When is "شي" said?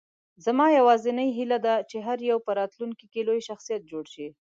4.13-4.27